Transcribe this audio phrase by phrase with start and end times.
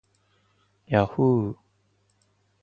[0.93, 1.49] yahhoo